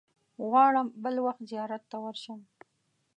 غواړم 0.47 0.87
بل 1.03 1.15
وخت 1.25 1.41
زیارت 1.51 1.83
ته 1.91 1.97
ورشم. 2.05 2.39